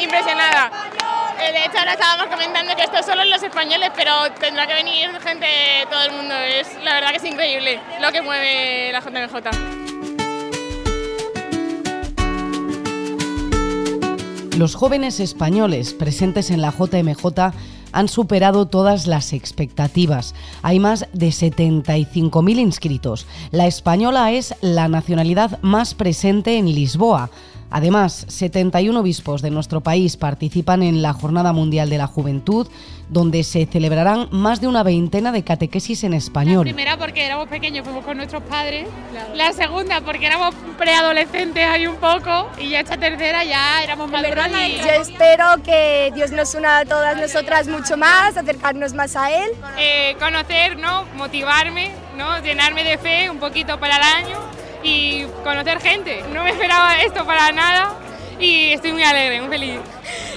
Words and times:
Impresionada. 0.00 0.70
Eh, 1.40 1.52
de 1.52 1.64
hecho, 1.64 1.78
ahora 1.78 1.92
estábamos 1.92 2.26
comentando 2.28 2.74
que 2.74 2.82
esto 2.82 2.98
es 2.98 3.06
solo 3.06 3.24
los 3.24 3.42
españoles, 3.42 3.90
pero 3.94 4.32
tendrá 4.40 4.66
que 4.66 4.74
venir 4.74 5.10
gente 5.20 5.44
de 5.46 5.86
todo 5.90 6.02
el 6.04 6.12
mundo. 6.12 6.34
Es, 6.34 6.68
la 6.82 6.94
verdad 6.94 7.10
que 7.10 7.16
es 7.16 7.24
increíble 7.24 7.80
lo 8.00 8.12
que 8.12 8.22
mueve 8.22 8.92
la 8.92 9.00
JMJ. 9.00 9.84
Los 14.56 14.76
jóvenes 14.76 15.18
españoles 15.18 15.94
presentes 15.94 16.50
en 16.50 16.62
la 16.62 16.70
JMJ 16.70 17.52
han 17.90 18.08
superado 18.08 18.66
todas 18.66 19.06
las 19.06 19.32
expectativas. 19.32 20.34
Hay 20.62 20.78
más 20.78 21.06
de 21.12 21.28
75.000 21.28 22.58
inscritos. 22.58 23.26
La 23.50 23.66
española 23.66 24.30
es 24.32 24.54
la 24.60 24.88
nacionalidad 24.88 25.60
más 25.62 25.94
presente 25.94 26.56
en 26.56 26.66
Lisboa. 26.66 27.30
Además, 27.74 28.24
71 28.28 29.00
obispos 29.00 29.42
de 29.42 29.50
nuestro 29.50 29.80
país 29.80 30.16
participan 30.16 30.84
en 30.84 31.02
la 31.02 31.12
Jornada 31.12 31.52
Mundial 31.52 31.90
de 31.90 31.98
la 31.98 32.06
Juventud, 32.06 32.68
donde 33.08 33.42
se 33.42 33.66
celebrarán 33.66 34.28
más 34.30 34.60
de 34.60 34.68
una 34.68 34.84
veintena 34.84 35.32
de 35.32 35.42
catequesis 35.42 36.04
en 36.04 36.14
español. 36.14 36.58
La 36.58 36.72
primera 36.72 36.96
porque 36.96 37.26
éramos 37.26 37.48
pequeños, 37.48 37.84
fuimos 37.84 38.04
con 38.04 38.16
nuestros 38.16 38.44
padres. 38.44 38.86
La 39.34 39.52
segunda 39.52 40.00
porque 40.02 40.24
éramos 40.26 40.54
preadolescentes 40.78 41.66
ahí 41.66 41.88
un 41.88 41.96
poco. 41.96 42.48
Y 42.60 42.68
ya 42.68 42.78
esta 42.78 42.96
tercera 42.96 43.42
ya 43.42 43.82
éramos 43.82 44.08
más 44.08 44.22
grandes. 44.22 44.76
Yo 44.78 44.92
espero 44.92 45.44
que 45.64 46.12
Dios 46.14 46.30
nos 46.30 46.54
una 46.54 46.78
a 46.78 46.84
todas 46.84 47.16
nosotras 47.16 47.66
mucho 47.66 47.96
más, 47.96 48.36
acercarnos 48.36 48.94
más 48.94 49.16
a 49.16 49.32
Él. 49.32 49.50
Eh, 49.80 50.14
conocer, 50.20 50.78
¿no? 50.78 51.06
motivarme, 51.16 51.90
¿no? 52.16 52.40
llenarme 52.40 52.84
de 52.84 52.98
fe 52.98 53.28
un 53.28 53.38
poquito 53.38 53.80
para 53.80 53.96
el 53.96 54.02
año 54.02 54.43
y 54.84 55.24
conocer 55.42 55.80
gente. 55.80 56.22
No 56.32 56.44
me 56.44 56.50
esperaba 56.50 57.00
esto 57.00 57.24
para 57.26 57.50
nada 57.50 57.94
y 58.38 58.74
estoy 58.74 58.92
muy 58.92 59.02
alegre, 59.02 59.40
muy 59.40 59.50
feliz. 59.50 59.80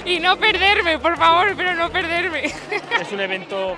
Y 0.04 0.18
no 0.18 0.36
perderme, 0.38 0.98
por 0.98 1.16
favor, 1.16 1.54
pero 1.56 1.74
no 1.74 1.90
perderme. 1.90 2.46
Es 3.00 3.12
un 3.12 3.20
evento 3.20 3.76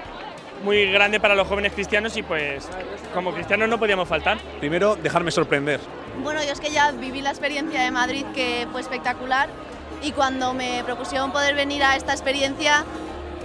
muy 0.62 0.90
grande 0.92 1.20
para 1.20 1.34
los 1.34 1.48
jóvenes 1.48 1.72
cristianos 1.72 2.16
y 2.16 2.22
pues 2.22 2.68
como 3.12 3.34
cristianos 3.34 3.68
no 3.68 3.78
podíamos 3.78 4.08
faltar. 4.08 4.38
Primero, 4.60 4.96
dejarme 4.96 5.30
sorprender. 5.30 5.80
Bueno, 6.22 6.42
yo 6.44 6.52
es 6.52 6.60
que 6.60 6.70
ya 6.70 6.92
viví 6.92 7.20
la 7.20 7.30
experiencia 7.30 7.82
de 7.82 7.90
Madrid 7.90 8.24
que 8.34 8.66
fue 8.70 8.80
espectacular 8.80 9.48
y 10.02 10.12
cuando 10.12 10.54
me 10.54 10.82
propusieron 10.84 11.32
poder 11.32 11.54
venir 11.54 11.82
a 11.82 11.96
esta 11.96 12.12
experiencia 12.12 12.84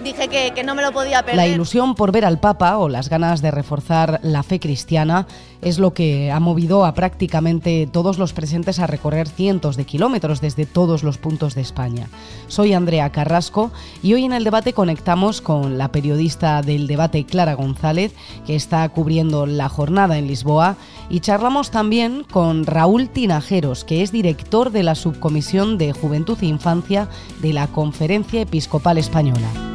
dije 0.06 0.54
que, 0.54 0.64
no 0.64 0.76
me 0.76 0.84
lo 0.84 0.94
podía 0.94 1.24
perder. 1.24 1.36
La 1.36 1.48
ilusión 1.48 1.96
por 1.96 2.12
ver 2.12 2.24
al 2.24 2.40
Papa 2.40 2.78
o 2.78 2.88
las 2.88 3.10
ganas 3.10 3.42
de 3.42 3.52
reforzar 3.52 4.20
la 4.24 4.44
fe 4.44 4.60
cristiana 4.60 5.28
es 5.62 5.80
lo 5.80 5.94
que 5.94 6.32
ha 6.32 6.40
movido 6.40 6.86
a 6.86 6.94
prácticamente 6.94 7.90
todos 7.92 8.20
los 8.20 8.32
presentes 8.32 8.80
a 8.80 8.88
recorrer 8.88 9.28
cientos 9.28 9.76
de 9.76 9.86
kilómetros 9.86 10.40
desde 10.40 10.66
todos 10.68 11.04
los 11.04 11.18
puntos 11.18 11.56
de 11.56 11.62
España. 11.62 12.08
Soy 12.48 12.74
Andrea 12.74 13.10
Carrasco 13.10 13.72
y 14.04 14.14
hoy 14.14 14.26
en 14.26 14.34
el 14.34 14.44
debate 14.44 14.74
conectamos 14.74 15.42
con 15.42 15.78
la 15.78 15.92
periodista 15.92 16.62
del 16.62 16.86
debate 16.86 17.26
Clara 17.26 17.56
González, 17.56 18.14
que 18.46 18.56
está 18.56 18.88
cubriendo 18.90 19.48
la 19.48 19.70
jornada 19.70 20.20
en 20.20 20.28
Lisboa, 20.28 20.78
y 21.10 21.20
charlamos 21.20 21.72
también 21.72 22.26
con 22.32 22.66
Raúl 22.66 23.10
Tinajeros, 23.10 23.84
que 23.84 24.04
es 24.04 24.12
director 24.12 24.72
de 24.72 24.84
la 24.84 24.94
Subcomisión 24.94 25.80
de 25.80 25.94
Juventud 25.94 26.38
e 26.42 26.46
Infancia 26.46 27.10
de 27.42 27.54
la 27.54 27.68
Conferencia 27.68 28.42
Episcopal 28.42 29.00
Española. 29.00 29.75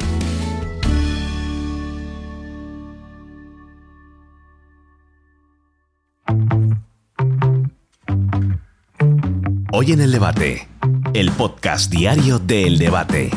Hoy 9.81 9.93
en 9.93 10.01
el 10.01 10.11
debate, 10.11 10.67
el 11.15 11.31
podcast 11.31 11.91
diario 11.91 12.37
de 12.37 12.67
El 12.67 12.77
Debate. 12.77 13.31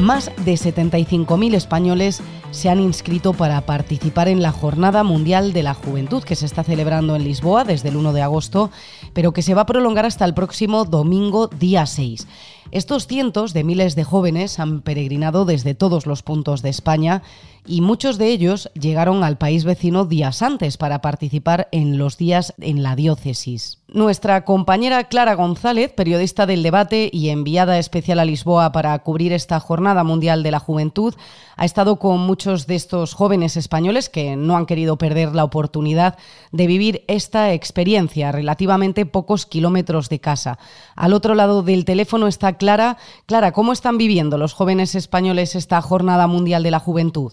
Más 0.00 0.30
de 0.44 0.52
75.000 0.52 1.54
españoles 1.54 2.22
se 2.52 2.68
han 2.68 2.78
inscrito 2.78 3.32
para 3.32 3.60
participar 3.62 4.28
en 4.28 4.40
la 4.40 4.52
Jornada 4.52 5.02
Mundial 5.02 5.52
de 5.52 5.64
la 5.64 5.74
Juventud 5.74 6.22
que 6.22 6.36
se 6.36 6.46
está 6.46 6.62
celebrando 6.62 7.16
en 7.16 7.24
Lisboa 7.24 7.64
desde 7.64 7.88
el 7.88 7.96
1 7.96 8.12
de 8.12 8.22
agosto, 8.22 8.70
pero 9.14 9.32
que 9.32 9.42
se 9.42 9.54
va 9.54 9.62
a 9.62 9.66
prolongar 9.66 10.06
hasta 10.06 10.24
el 10.24 10.34
próximo 10.34 10.84
domingo 10.84 11.48
día 11.48 11.86
6. 11.86 12.28
Estos 12.70 13.06
cientos 13.06 13.52
de 13.52 13.64
miles 13.64 13.96
de 13.96 14.04
jóvenes 14.04 14.58
han 14.58 14.82
peregrinado 14.82 15.44
desde 15.44 15.74
todos 15.74 16.06
los 16.06 16.22
puntos 16.22 16.62
de 16.62 16.70
España 16.70 17.22
y 17.66 17.80
muchos 17.80 18.18
de 18.18 18.28
ellos 18.28 18.70
llegaron 18.74 19.22
al 19.22 19.38
país 19.38 19.64
vecino 19.64 20.04
días 20.04 20.42
antes 20.42 20.76
para 20.76 21.00
participar 21.00 21.68
en 21.70 21.96
los 21.98 22.16
días 22.16 22.54
en 22.58 22.82
la 22.82 22.96
diócesis. 22.96 23.78
Nuestra 23.88 24.46
compañera 24.46 25.04
Clara 25.04 25.34
González, 25.34 25.92
periodista 25.92 26.46
del 26.46 26.62
debate 26.62 27.10
y 27.12 27.28
enviada 27.28 27.78
especial 27.78 28.20
a 28.20 28.24
Lisboa 28.24 28.72
para 28.72 28.98
cubrir 29.00 29.34
esta 29.34 29.60
Jornada 29.60 30.02
Mundial 30.02 30.42
de 30.42 30.50
la 30.50 30.60
Juventud, 30.60 31.14
ha 31.56 31.64
estado 31.66 31.96
con 31.96 32.20
muchos 32.20 32.66
de 32.66 32.74
estos 32.74 33.12
jóvenes 33.12 33.58
españoles 33.58 34.08
que 34.08 34.34
no 34.34 34.56
han 34.56 34.64
querido 34.64 34.96
perder 34.96 35.34
la 35.34 35.44
oportunidad 35.44 36.16
de 36.52 36.66
vivir 36.66 37.04
esta 37.06 37.52
experiencia 37.52 38.32
relativamente 38.32 39.04
pocos 39.04 39.44
kilómetros 39.44 40.08
de 40.08 40.20
casa. 40.20 40.58
Al 40.96 41.12
otro 41.12 41.34
lado 41.34 41.62
del 41.62 41.84
teléfono 41.84 42.28
está 42.28 42.51
Clara. 42.56 42.96
Clara, 43.26 43.52
¿cómo 43.52 43.72
están 43.72 43.98
viviendo 43.98 44.38
los 44.38 44.54
jóvenes 44.54 44.94
españoles 44.94 45.54
esta 45.54 45.80
Jornada 45.80 46.26
Mundial 46.26 46.62
de 46.62 46.70
la 46.70 46.78
Juventud? 46.78 47.32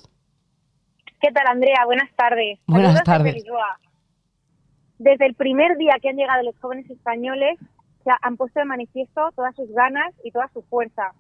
¿Qué 1.22 1.31
tal, 1.31 1.47
Andrea? 1.47 1.85
Buenas 1.85 2.09
tardes. 2.16 2.59
Buenas 2.66 3.03
tardes. 3.03 3.44
Desde 4.97 5.25
el 5.25 5.35
primer 5.35 5.78
día 5.78 5.96
que 6.02 6.09
han 6.09 6.16
llegado 6.16 6.44
los 6.44 6.57
jóvenes 6.59 6.90
españoles, 6.90 7.57
se 8.03 8.12
han 8.22 8.38
puesto 8.38 8.59
de 8.59 8.66
manifiesto 8.66 9.30
todas 9.35 9.56
sus 9.56 9.72
ganas 9.72 10.13
y 10.24 10.31
toda 10.31 10.50
su 10.53 10.62
fuerza. 10.63 11.13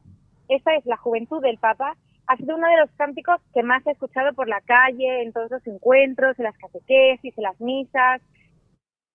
Esta 0.47 0.75
es 0.75 0.85
la 0.85 0.97
juventud 0.97 1.41
del 1.41 1.57
Papa. 1.57 1.95
Ha 2.27 2.37
sido 2.37 2.55
uno 2.55 2.67
de 2.67 2.77
los 2.77 2.91
cánticos 2.91 3.41
que 3.53 3.63
más 3.63 3.85
he 3.87 3.91
escuchado 3.91 4.33
por 4.33 4.47
la 4.47 4.61
calle, 4.61 5.23
en 5.23 5.33
todos 5.33 5.51
los 5.51 5.65
encuentros, 5.67 6.37
en 6.39 6.45
las 6.45 6.57
catequesis, 6.57 7.37
en 7.37 7.43
las 7.43 7.59
misas, 7.59 8.21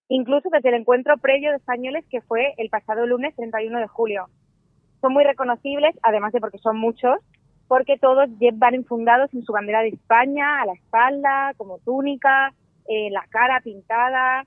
incluso 0.09 0.49
desde 0.51 0.69
el 0.69 0.77
encuentro 0.77 1.17
previo 1.19 1.51
de 1.51 1.57
españoles 1.57 2.05
que 2.11 2.21
fue 2.21 2.55
el 2.59 2.69
pasado 2.71 3.07
lunes 3.07 3.35
31 3.37 3.79
de 3.79 3.89
julio. 3.89 4.27
Son 5.05 5.13
muy 5.13 5.25
reconocibles, 5.25 5.95
además 6.03 6.33
de 6.33 6.41
porque 6.41 6.57
son 6.57 6.79
muchos, 6.79 7.19
porque 7.69 7.99
todos 7.99 8.27
van 8.55 8.75
enfundados 8.75 9.35
en 9.35 9.45
su 9.45 9.53
bandera 9.53 9.83
de 9.83 9.89
España, 9.89 10.63
a 10.63 10.65
la 10.65 10.73
espalda, 10.73 11.53
como 11.59 11.79
túnica, 11.81 12.55
eh, 12.89 13.11
la 13.11 13.23
cara 13.29 13.61
pintada. 13.61 14.47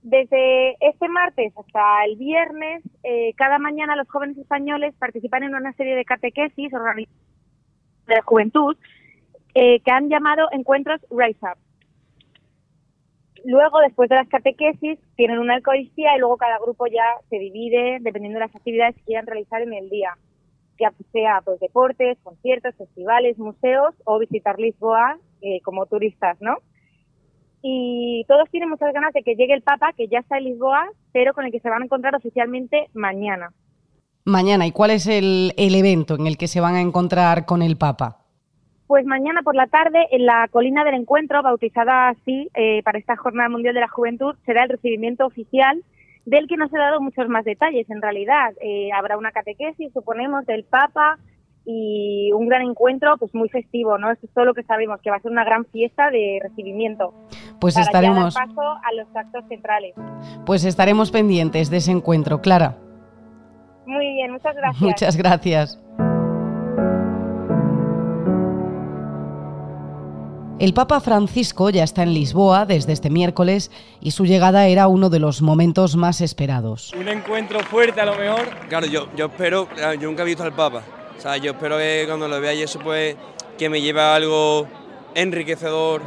Desde 0.00 0.76
este 0.78 1.08
martes 1.08 1.52
hasta 1.58 2.04
el 2.04 2.14
viernes, 2.18 2.84
eh, 3.02 3.32
cada 3.36 3.58
mañana 3.58 3.96
los 3.96 4.08
jóvenes 4.08 4.38
españoles 4.38 4.94
participan 4.96 5.42
en 5.42 5.56
una 5.56 5.72
serie 5.72 5.96
de 5.96 6.04
catequesis 6.04 6.70
de 6.70 8.20
juventud 8.20 8.76
eh, 9.56 9.80
que 9.80 9.90
han 9.90 10.08
llamado 10.08 10.46
encuentros 10.52 11.00
Rise 11.10 11.40
Up. 11.42 11.63
Luego, 13.44 13.80
después 13.80 14.08
de 14.08 14.16
las 14.16 14.28
catequesis, 14.28 14.98
tienen 15.16 15.38
una 15.38 15.56
Eucaristía 15.56 16.16
y 16.16 16.18
luego 16.18 16.36
cada 16.36 16.58
grupo 16.58 16.86
ya 16.86 17.04
se 17.28 17.38
divide 17.38 17.98
dependiendo 18.00 18.38
de 18.38 18.46
las 18.46 18.56
actividades 18.56 18.96
que 18.96 19.04
quieran 19.04 19.26
realizar 19.26 19.62
en 19.62 19.74
el 19.74 19.90
día 19.90 20.16
ya 20.78 20.92
sea 21.12 21.40
pues 21.44 21.60
deportes, 21.60 22.18
conciertos, 22.22 22.74
festivales, 22.76 23.38
museos 23.38 23.94
o 24.04 24.18
visitar 24.18 24.58
Lisboa 24.58 25.18
eh, 25.40 25.60
como 25.62 25.86
turistas, 25.86 26.36
¿no? 26.40 26.56
Y 27.62 28.24
todos 28.28 28.50
tienen 28.50 28.68
muchas 28.68 28.92
ganas 28.92 29.12
de 29.14 29.22
que 29.22 29.36
llegue 29.36 29.54
el 29.54 29.62
Papa, 29.62 29.92
que 29.96 30.08
ya 30.08 30.18
está 30.18 30.36
en 30.36 30.44
Lisboa, 30.44 30.86
pero 31.12 31.32
con 31.32 31.46
el 31.46 31.52
que 31.52 31.60
se 31.60 31.70
van 31.70 31.82
a 31.82 31.84
encontrar 31.86 32.14
oficialmente 32.14 32.88
mañana. 32.92 33.52
Mañana, 34.26 34.66
¿y 34.66 34.72
cuál 34.72 34.90
es 34.90 35.06
el, 35.06 35.52
evento 35.56 36.14
en 36.14 36.26
el 36.26 36.36
que 36.36 36.48
se 36.48 36.60
van 36.60 36.74
a 36.74 36.80
encontrar 36.80 37.46
con 37.46 37.62
el 37.62 37.76
Papa? 37.76 38.23
Pues 38.86 39.06
mañana 39.06 39.42
por 39.42 39.54
la 39.54 39.66
tarde, 39.66 40.06
en 40.10 40.26
la 40.26 40.46
colina 40.48 40.84
del 40.84 40.94
encuentro, 40.94 41.42
bautizada 41.42 42.10
así 42.10 42.50
eh, 42.54 42.82
para 42.82 42.98
esta 42.98 43.16
Jornada 43.16 43.48
Mundial 43.48 43.74
de 43.74 43.80
la 43.80 43.88
Juventud, 43.88 44.34
será 44.44 44.64
el 44.64 44.68
recibimiento 44.68 45.24
oficial 45.24 45.82
del 46.26 46.46
que 46.46 46.56
no 46.56 46.68
se 46.68 46.76
ha 46.76 46.80
dado 46.80 47.00
muchos 47.00 47.28
más 47.28 47.44
detalles 47.44 47.88
en 47.90 48.02
realidad. 48.02 48.52
Eh, 48.60 48.90
habrá 48.92 49.16
una 49.16 49.32
catequesis, 49.32 49.92
suponemos, 49.92 50.44
del 50.46 50.64
Papa 50.64 51.18
y 51.66 52.30
un 52.32 52.46
gran 52.48 52.62
encuentro 52.62 53.16
pues 53.18 53.34
muy 53.34 53.48
festivo, 53.48 53.96
¿no? 53.96 54.10
Eso 54.10 54.26
es 54.26 54.32
todo 54.34 54.44
lo 54.44 54.54
que 54.54 54.62
sabemos, 54.64 55.00
que 55.00 55.10
va 55.10 55.16
a 55.16 55.20
ser 55.20 55.30
una 55.30 55.44
gran 55.44 55.64
fiesta 55.66 56.10
de 56.10 56.38
recibimiento. 56.42 57.14
Pues 57.60 57.76
estaremos... 57.78 58.34
paso 58.34 58.60
a 58.60 58.92
los 58.94 59.08
actos 59.16 59.44
centrales. 59.48 59.94
Pues 60.44 60.64
estaremos 60.64 61.10
pendientes 61.10 61.70
de 61.70 61.78
ese 61.78 61.92
encuentro, 61.92 62.40
Clara. 62.40 62.76
Muy 63.86 64.12
bien, 64.12 64.32
muchas 64.32 64.54
gracias. 64.56 64.82
Muchas 64.82 65.16
gracias. 65.16 65.80
El 70.64 70.72
Papa 70.72 70.98
Francisco 71.00 71.68
ya 71.68 71.84
está 71.84 72.04
en 72.04 72.14
Lisboa 72.14 72.64
desde 72.64 72.94
este 72.94 73.10
miércoles 73.10 73.70
y 74.00 74.12
su 74.12 74.24
llegada 74.24 74.66
era 74.66 74.88
uno 74.88 75.10
de 75.10 75.18
los 75.18 75.42
momentos 75.42 75.94
más 75.94 76.22
esperados. 76.22 76.90
Un 76.98 77.06
encuentro 77.06 77.60
fuerte 77.60 78.00
a 78.00 78.06
lo 78.06 78.16
mejor. 78.16 78.48
Claro, 78.70 78.86
yo, 78.86 79.08
yo 79.14 79.26
espero, 79.26 79.68
yo 80.00 80.08
nunca 80.08 80.22
he 80.22 80.24
visto 80.24 80.42
al 80.42 80.54
Papa, 80.54 80.82
o 81.18 81.20
sea, 81.20 81.36
yo 81.36 81.50
espero 81.50 81.76
que 81.76 82.04
cuando 82.06 82.28
lo 82.28 82.40
vea 82.40 82.54
y 82.54 82.62
eso 82.62 82.78
pues 82.78 83.14
que 83.58 83.68
me 83.68 83.82
lleve 83.82 84.00
algo 84.00 84.66
enriquecedor, 85.14 86.00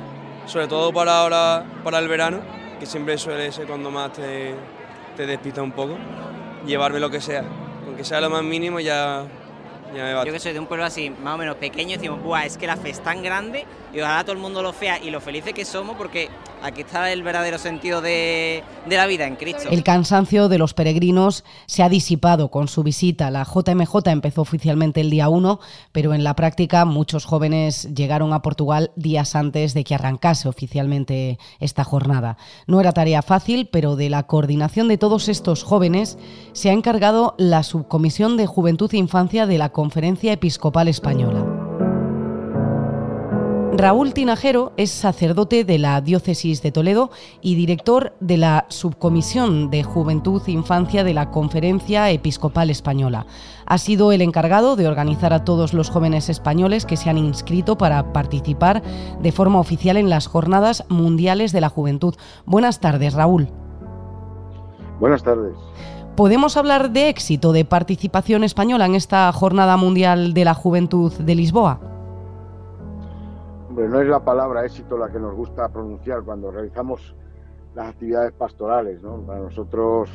sobre 0.48 0.65
todo 0.65 0.92
para 0.92 1.19
ahora, 1.19 1.63
para 1.83 2.00
el 2.00 2.07
verano, 2.07 2.39
que 2.80 2.88
siempre 2.88 3.15
suele 3.19 3.51
ser 3.51 3.68
cuando 3.68 3.92
más 3.92 4.13
te, 4.13 4.56
te 5.15 5.27
despista 5.27 5.62
un 5.62 5.71
poco, 5.71 6.00
llevarme 6.65 7.00
lo 7.00 7.12
que 7.12 7.21
sea, 7.21 7.44
aunque 7.86 8.04
sea 8.04 8.21
lo 8.21 8.31
más 8.31 8.42
mínimo 8.42 8.80
ya. 8.80 9.24
Yo 9.95 10.33
que 10.33 10.39
soy 10.39 10.53
de 10.53 10.59
un 10.59 10.67
pueblo 10.67 10.85
así, 10.85 11.09
más 11.09 11.35
o 11.35 11.37
menos 11.37 11.55
pequeño, 11.55 11.95
decimos, 11.95 12.21
Buah, 12.21 12.45
es 12.45 12.57
que 12.57 12.67
la 12.67 12.77
fe 12.77 12.89
es 12.89 13.01
tan 13.01 13.23
grande 13.23 13.65
y 13.93 14.01
ojalá 14.01 14.23
todo 14.23 14.33
el 14.33 14.39
mundo 14.39 14.61
lo 14.61 14.73
vea 14.73 14.99
y 14.99 15.09
lo 15.09 15.21
felices 15.21 15.53
que 15.53 15.65
somos 15.65 15.95
porque 15.95 16.29
aquí 16.62 16.81
está 16.81 17.12
el 17.12 17.24
verdadero 17.24 17.57
sentido 17.57 18.01
de, 18.01 18.63
la 18.89 19.06
vida 19.06 19.27
en 19.27 19.36
Cristo. 19.36 19.69
El 19.69 19.83
cansancio 19.83 20.50
de 20.50 20.57
los 20.57 20.74
peregrinos 20.74 21.44
se 21.65 21.83
ha 21.83 21.89
disipado 21.89 22.50
con 22.50 22.68
su 22.68 22.83
visita. 22.83 23.31
La 23.31 23.44
JMJ 23.44 24.07
empezó 24.07 24.42
oficialmente 24.42 25.01
el 25.01 25.09
día 25.09 25.30
1, 25.30 25.59
pero 25.92 26.13
en 26.13 26.24
la 26.24 26.36
práctica 26.36 26.86
muchos 26.86 27.25
jóvenes 27.25 27.94
llegaron 27.94 28.33
a 28.33 28.42
Portugal 28.42 28.92
días 28.95 29.36
antes 29.36 29.74
de 29.74 29.83
que 29.83 29.95
arrancase 29.95 30.48
oficialmente 30.48 31.39
esta 31.59 31.83
jornada. 31.83 32.38
No 32.65 32.80
era 32.80 32.92
tarea 32.92 33.21
fácil, 33.21 33.69
pero 33.71 33.95
de 33.95 34.09
la 34.09 34.24
coordinación 34.24 34.88
de 34.88 34.98
todos 34.98 35.30
estos 35.30 35.63
jóvenes 35.63 36.18
se 36.54 36.69
ha 36.69 36.74
encargado 36.74 37.36
la 37.38 37.63
Subcomisión 37.63 38.38
de 38.38 38.48
Juventud 38.48 38.89
e 38.94 38.98
Infancia 38.98 39.45
de 39.45 39.57
la 39.57 39.69
Conferencia 39.69 40.33
Episcopal 40.33 40.88
Española. 40.88 41.56
Raúl 43.77 44.15
Tinajero 44.15 44.74
es 44.75 44.89
sacerdote 44.89 45.63
de 45.63 45.77
la 45.77 46.01
Diócesis 46.01 46.63
de 46.63 46.71
Toledo 46.71 47.12
y 47.41 47.53
director 47.53 48.15
de 48.19 48.38
la 48.38 48.65
Subcomisión 48.69 49.69
de 49.69 49.83
Juventud 49.83 50.41
e 50.47 50.51
Infancia 50.51 51.03
de 51.03 51.13
la 51.13 51.29
Conferencia 51.29 52.09
Episcopal 52.09 52.71
Española. 52.71 53.27
Ha 53.68 53.77
sido 53.77 54.12
el 54.12 54.24
encargado 54.24 54.77
de 54.77 54.88
organizar 54.88 55.31
a 55.31 55.44
todos 55.44 55.75
los 55.75 55.91
jóvenes 55.91 56.27
españoles 56.27 56.88
que 56.88 56.97
se 56.97 57.12
han 57.12 57.19
inscrito 57.19 57.77
para 57.77 58.13
participar 58.13 58.81
de 59.21 59.31
forma 59.31 59.59
oficial 59.59 59.97
en 59.97 60.09
las 60.09 60.25
Jornadas 60.25 60.83
Mundiales 60.89 61.51
de 61.51 61.62
la 61.62 61.69
Juventud. 61.69 62.15
Buenas 62.47 62.80
tardes, 62.80 63.13
Raúl. 63.13 63.47
Buenas 65.00 65.21
tardes. 65.21 65.56
¿Podemos 66.15 66.57
hablar 66.57 66.89
de 66.89 67.09
éxito 67.09 67.51
de 67.51 67.63
participación 67.63 68.44
española 68.44 68.88
en 68.88 68.95
esta 68.95 69.31
Jornada 69.33 69.77
Mundial 69.77 70.33
de 70.33 70.45
la 70.45 70.56
Juventud 70.56 71.13
de 71.13 71.35
Lisboa? 71.35 71.96
No 73.85 74.01
es 74.01 74.07
la 74.07 74.24
palabra 74.24 74.65
éxito 74.65 74.97
la 74.97 75.09
que 75.09 75.19
nos 75.19 75.35
gusta 75.35 75.69
pronunciar 75.69 76.24
cuando 76.24 76.50
realizamos 76.50 77.15
las 77.75 77.89
actividades 77.89 78.33
pastorales, 78.33 79.03
¿no? 79.03 79.18
Para 79.18 79.41
nosotros 79.41 80.09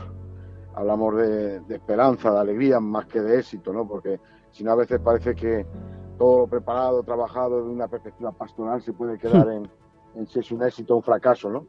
hablamos 0.75 1.17
de, 1.17 1.63
esperanza, 1.69 2.33
de 2.33 2.41
alegría, 2.41 2.81
más 2.81 3.07
que 3.07 3.21
de 3.21 3.39
éxito, 3.39 3.73
¿no? 3.73 3.87
Porque 3.87 4.19
si 4.51 4.65
no 4.65 4.73
a 4.73 4.75
veces 4.75 4.99
parece 4.99 5.37
que 5.37 5.65
todo 6.19 6.41
lo 6.41 6.47
preparado, 6.49 7.05
trabajado 7.05 7.65
de 7.65 7.71
una 7.71 7.87
perspectiva 7.87 8.33
pastoral 8.33 8.83
se 8.83 8.93
puede 8.93 9.17
quedar 9.17 9.49
en, 10.15 10.27
si 10.27 10.41
es 10.41 10.51
un 10.51 10.65
éxito 10.65 10.95
o 10.95 10.97
un 10.97 11.03
fracaso, 11.05 11.49
¿no? 11.49 11.67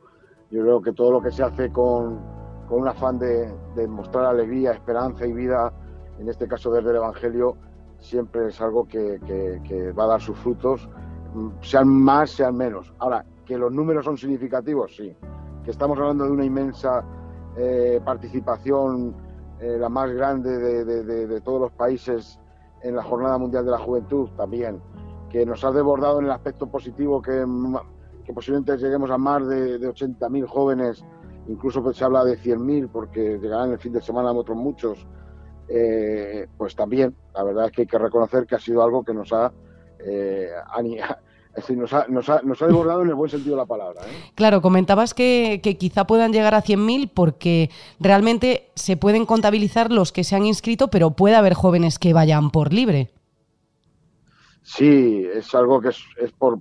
Yo 0.50 0.62
creo 0.62 0.81
que 0.81 0.94
todo 0.94 1.12
lo 1.12 1.22
que 1.22 1.31
se 1.31 1.44
hace 1.44 1.72
con, 1.72 2.19
un 2.69 2.88
afán 2.88 3.19
de, 3.19 3.54
mostrar 3.88 4.25
alegría, 4.25 4.72
esperanza 4.72 5.28
y 5.28 5.34
vida, 5.34 5.72
en 6.18 6.28
este 6.28 6.48
caso 6.48 6.72
desde 6.72 6.89
el 6.89 6.96
Evangelio, 6.96 7.56
siempre 8.00 8.48
es 8.48 8.60
algo 8.60 8.88
que 8.88 9.94
va 9.96 10.06
a 10.06 10.07
dar 10.07 10.22
sus 10.22 10.36
frutos 10.39 10.89
sean 11.62 11.88
más, 11.88 12.31
sean 12.31 12.56
menos. 12.56 12.94
Ahora, 13.00 13.25
que 13.45 13.57
los 13.57 13.71
números 13.71 14.06
son 14.06 14.18
significativos, 14.18 14.95
sí. 14.95 15.15
Que 15.63 15.71
estamos 15.71 15.97
hablando 15.97 16.25
de 16.25 16.31
una 16.31 16.45
inmensa 16.45 17.03
eh, 17.57 18.01
participación, 18.03 19.15
eh, 19.59 19.77
la 19.77 19.89
más 19.89 20.12
grande 20.12 20.57
de, 20.85 21.41
todos 21.41 21.62
los 21.62 21.71
países 21.71 22.39
en 22.81 22.95
la 22.95 23.03
Jornada 23.03 23.38
Mundial 23.38 23.65
de 23.65 23.71
la 23.71 23.80
Juventud, 23.80 24.30
también. 24.35 24.81
Que 25.30 25.45
nos 25.45 25.63
ha 25.63 25.71
desbordado 25.71 26.19
en 26.19 26.25
el 26.25 26.31
aspecto 26.31 26.68
positivo 26.68 27.21
que, 27.21 27.45
que 28.25 28.33
posiblemente 28.33 28.77
lleguemos 28.77 29.09
a 29.09 29.18
más 29.18 29.47
de, 29.47 29.79
80.000 29.79 30.47
jóvenes, 30.47 31.03
incluso 31.47 31.81
pues 31.81 31.97
se 31.97 32.03
habla 32.03 32.24
de 32.24 32.38
100.000 32.38 32.89
porque 32.91 33.39
llegarán 33.39 33.71
el 33.71 33.79
fin 33.79 33.94
de 33.94 34.01
semana 34.01 34.31
otros 34.31 34.57
muchos. 34.57 35.06
Eh, 35.69 36.47
pues 36.57 36.75
también, 36.75 37.15
la 37.33 37.44
verdad 37.44 37.65
es 37.65 37.71
que 37.71 37.81
hay 37.81 37.88
que 37.88 37.97
reconocer 37.97 38.45
que 38.45 38.56
ha 38.56 38.59
sido 38.59 38.83
algo 38.83 39.03
que 39.03 39.13
nos 39.13 39.31
ha 39.31 39.51
eh, 40.05 40.50
nos, 41.75 41.94
ha, 41.94 42.07
nos, 42.07 42.29
ha, 42.29 42.41
desbordado 42.41 43.03
en 43.03 43.09
el 43.09 43.15
buen 43.15 43.29
sentido 43.29 43.55
de 43.55 43.61
la 43.61 43.65
palabra. 43.65 44.01
¿eh? 44.01 44.31
Claro, 44.35 44.61
comentabas 44.61 45.13
que, 45.13 45.61
quizá 45.79 46.05
puedan 46.05 46.33
llegar 46.33 46.55
a 46.55 46.63
100.000 46.63 47.11
porque 47.13 47.69
realmente 48.00 48.71
se 48.75 48.97
pueden 48.97 49.25
contabilizar 49.25 49.91
los 49.91 50.11
que 50.11 50.23
se 50.23 50.35
han 50.35 50.45
inscrito, 50.45 50.89
pero 50.89 51.11
puede 51.11 51.35
haber 51.35 51.53
jóvenes 51.53 52.00
que 52.00 52.13
vayan 52.13 52.51
por 52.51 52.73
libre. 52.73 53.11
Sí, 54.63 55.27
es 55.33 55.53
algo 55.53 55.81
que 55.81 55.89
es, 55.89 56.31
por, 56.38 56.59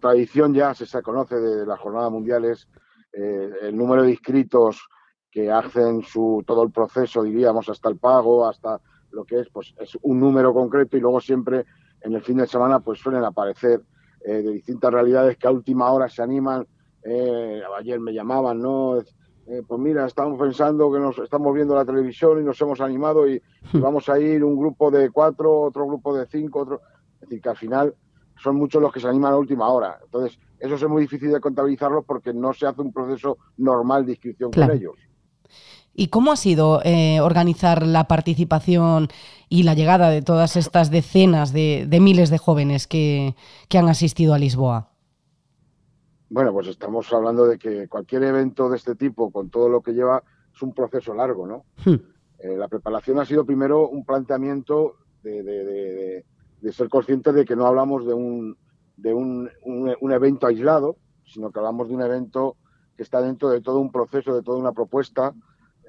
tradición 0.00 0.52
ya, 0.52 0.74
se, 0.74 1.02
conoce 1.02 1.36
de, 1.36 1.64
las 1.64 1.78
jornadas 1.78 2.10
mundiales, 2.10 2.68
eh, 3.12 3.50
el 3.62 3.76
número 3.76 4.02
de 4.02 4.10
inscritos 4.10 4.88
que 5.30 5.50
hacen 5.50 6.02
su, 6.02 6.42
todo 6.46 6.64
el 6.64 6.72
proceso, 6.72 7.22
diríamos, 7.22 7.68
hasta 7.68 7.88
el 7.88 7.96
pago, 7.96 8.48
hasta 8.48 8.80
lo 9.12 9.24
que 9.24 9.40
es, 9.40 9.48
pues 9.50 9.74
es 9.78 9.96
un 10.02 10.18
número 10.20 10.52
concreto 10.52 10.96
y 10.96 11.00
luego 11.00 11.20
siempre 11.20 11.64
en 12.02 12.14
el 12.14 12.22
fin 12.22 12.36
de 12.36 12.46
semana 12.46 12.80
pues 12.80 13.00
suelen 13.00 13.24
aparecer 13.24 13.82
eh, 14.24 14.42
de 14.42 14.52
distintas 14.52 14.92
realidades 14.92 15.36
que 15.36 15.46
a 15.46 15.50
última 15.50 15.90
hora 15.90 16.08
se 16.08 16.22
animan. 16.22 16.66
Eh, 17.02 17.62
ayer 17.78 18.00
me 18.00 18.12
llamaban, 18.12 18.60
¿no? 18.60 18.98
Eh, 18.98 19.62
pues 19.66 19.80
mira, 19.80 20.06
estamos 20.06 20.38
pensando 20.38 20.92
que 20.92 20.98
nos 20.98 21.18
estamos 21.18 21.54
viendo 21.54 21.74
la 21.74 21.84
televisión 21.84 22.40
y 22.40 22.44
nos 22.44 22.60
hemos 22.60 22.80
animado 22.80 23.28
y, 23.28 23.40
hmm. 23.72 23.80
vamos 23.80 24.08
a 24.08 24.18
ir 24.18 24.44
un 24.44 24.56
grupo 24.56 24.90
de 24.90 25.10
cuatro, 25.10 25.62
otro 25.62 25.86
grupo 25.86 26.16
de 26.16 26.26
cinco, 26.26 26.60
otro. 26.60 26.80
Es 27.14 27.20
decir, 27.20 27.40
que 27.40 27.48
al 27.48 27.56
final 27.56 27.94
son 28.36 28.56
muchos 28.56 28.82
los 28.82 28.92
que 28.92 29.00
se 29.00 29.08
animan 29.08 29.32
a 29.32 29.36
última 29.36 29.68
hora. 29.68 29.98
Entonces, 30.04 30.38
eso 30.58 30.74
es 30.74 30.88
muy 30.88 31.02
difícil 31.02 31.32
de 31.32 31.40
contabilizarlos 31.40 32.04
porque 32.04 32.32
no 32.34 32.52
se 32.52 32.66
hace 32.66 32.82
un 32.82 32.92
proceso 32.92 33.38
normal 33.56 34.04
de 34.04 34.12
inscripción 34.12 34.50
con 34.50 34.70
ellos. 34.70 34.94
¿Y 36.00 36.10
cómo 36.10 36.30
ha 36.30 36.36
sido 36.36 36.80
organizar 37.24 37.84
la 37.84 38.06
participación 38.06 39.08
y 39.48 39.64
la 39.64 39.74
llegada 39.74 40.10
de 40.10 40.22
todas 40.22 40.54
estas 40.54 40.92
decenas 40.92 41.52
de, 41.52 41.88
miles 42.00 42.30
de 42.30 42.38
jóvenes 42.38 42.86
que, 42.86 43.34
han 43.74 43.88
asistido 43.88 44.32
a 44.32 44.38
Lisboa? 44.38 44.92
Bueno, 46.30 46.52
pues 46.52 46.68
estamos 46.68 47.12
hablando 47.12 47.46
de 47.46 47.58
que 47.58 47.88
cualquier 47.88 48.22
evento 48.22 48.70
de 48.70 48.76
este 48.76 48.94
tipo, 48.94 49.32
con 49.32 49.50
todo 49.50 49.68
lo 49.68 49.80
que 49.80 49.90
lleva, 49.90 50.22
es 50.54 50.62
un 50.62 50.72
proceso 50.72 51.14
largo, 51.14 51.48
¿no? 51.48 51.64
Hmm. 51.84 52.00
Eh, 52.38 52.56
la 52.56 52.68
preparación 52.68 53.18
ha 53.18 53.24
sido 53.24 53.44
primero 53.44 53.88
un 53.88 54.04
planteamiento 54.04 54.98
de, 55.24 56.24
ser 56.70 56.88
conscientes 56.88 57.34
de 57.34 57.44
que 57.44 57.56
no 57.56 57.66
hablamos 57.66 58.06
de 58.06 58.14
un, 58.14 58.56
de 58.96 59.12
un, 59.12 59.50
evento 60.12 60.46
aislado, 60.46 60.96
sino 61.26 61.50
que 61.50 61.58
hablamos 61.58 61.88
de 61.88 61.94
un 61.96 62.02
evento 62.02 62.54
que 62.96 63.02
está 63.02 63.20
dentro 63.20 63.48
de 63.48 63.62
todo 63.62 63.80
un 63.80 63.90
proceso, 63.90 64.32
de 64.32 64.42
toda 64.42 64.58
una 64.58 64.70
propuesta 64.70 65.34